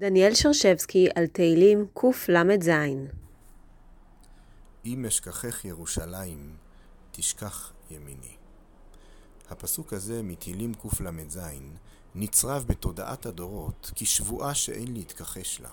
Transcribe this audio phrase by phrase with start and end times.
[0.00, 2.70] דניאל שרשבסקי על תהילים קל"ז
[4.84, 6.56] אם אשכחך ירושלים,
[7.12, 8.36] תשכח ימיני.
[9.50, 11.40] הפסוק הזה מתהילים קל"ז
[12.14, 15.70] נצרב בתודעת הדורות כשבועה שאין להתכחש לה.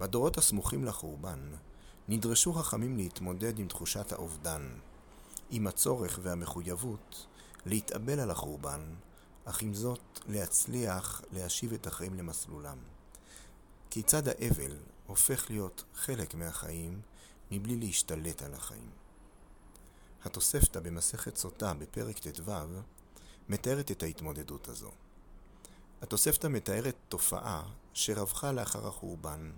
[0.00, 1.40] בדורות הסמוכים לחורבן
[2.08, 4.68] נדרשו חכמים להתמודד עם תחושת האובדן,
[5.50, 7.26] עם הצורך והמחויבות
[7.66, 8.80] להתאבל על החורבן,
[9.44, 12.78] אך עם זאת להצליח להשיב את החיים למסלולם.
[13.94, 14.76] כיצד האבל
[15.06, 17.00] הופך להיות חלק מהחיים
[17.50, 18.90] מבלי להשתלט על החיים.
[20.24, 22.52] התוספתא במסכת סוטה בפרק ט"ו
[23.48, 24.90] מתארת את ההתמודדות הזו.
[26.02, 27.62] התוספתא מתארת תופעה
[27.92, 29.52] שרווחה לאחר החורבן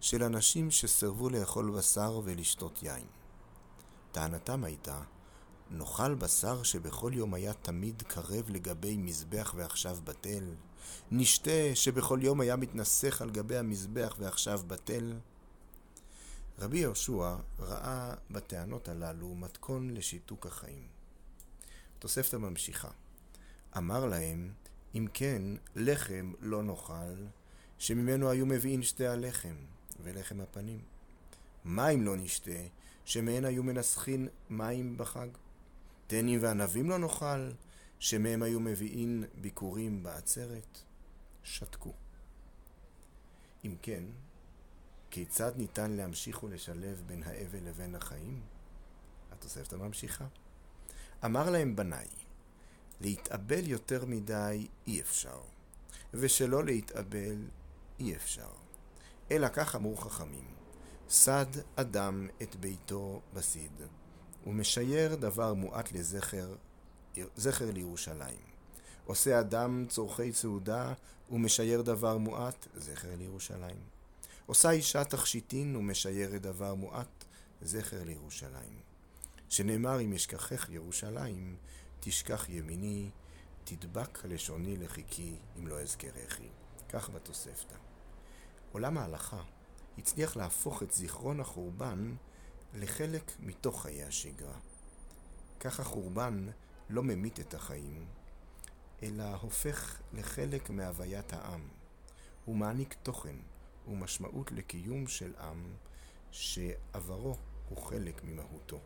[0.00, 3.06] של אנשים שסרבו לאכול בשר ולשתות יין.
[4.12, 5.02] טענתם הייתה
[5.70, 10.54] נאכל בשר שבכל יום היה תמיד קרב לגבי מזבח ועכשיו בטל?
[11.10, 15.12] נשתה שבכל יום היה מתנסך על גבי המזבח ועכשיו בטל?
[16.58, 20.86] רבי יהושע ראה בטענות הללו מתכון לשיתוק החיים.
[21.98, 22.90] תוספתא ממשיכה.
[23.76, 24.52] אמר להם,
[24.94, 25.42] אם כן,
[25.76, 27.24] לחם לא נאכל,
[27.78, 29.56] שממנו היו מביאים שתי הלחם
[30.02, 30.80] ולחם הפנים.
[31.64, 32.60] מים לא נשתה,
[33.04, 35.28] שמהן היו מנסחין מים בחג.
[36.06, 37.50] תנים וענבים לא נאכל,
[37.98, 40.78] שמהם היו מביאים ביקורים בעצרת,
[41.42, 41.92] שתקו.
[43.64, 44.04] אם כן,
[45.10, 48.40] כיצד ניתן להמשיך ולשלב בין האבל לבין החיים?
[49.32, 50.26] התוספתא ממשיכה.
[51.24, 52.06] אמר להם בניי,
[53.00, 55.40] להתאבל יותר מדי אי אפשר,
[56.14, 57.48] ושלא להתאבל
[57.98, 58.50] אי אפשר.
[59.30, 60.54] אלא כך אמרו חכמים,
[61.08, 61.46] סד
[61.76, 63.82] אדם את ביתו בסיד.
[64.46, 66.54] ומשייר דבר מועט לזכר,
[67.36, 68.40] זכר לירושלים.
[69.04, 70.92] עושה אדם צורכי סעודה
[71.30, 73.80] ומשייר דבר מועט, זכר לירושלים.
[74.46, 77.24] עושה אישה תכשיטין ומשיירת דבר מועט,
[77.62, 78.80] זכר לירושלים.
[79.48, 81.56] שנאמר אם אשכחך ירושלים,
[82.00, 83.10] תשכח ימיני,
[83.64, 86.48] תדבק לשוני לחיקי אם לא אזכרכי.
[86.88, 87.76] כך בתוספתא.
[88.72, 89.42] עולם ההלכה
[89.98, 92.14] הצליח להפוך את זיכרון החורבן
[92.78, 94.58] לחלק מתוך חיי השגרה.
[95.60, 96.46] כך החורבן
[96.88, 98.06] לא ממית את החיים,
[99.02, 101.68] אלא הופך לחלק מהוויית העם.
[102.44, 103.36] הוא מעניק תוכן
[103.88, 105.74] ומשמעות לקיום של עם
[106.30, 107.36] שעברו
[107.68, 108.80] הוא חלק ממהותו.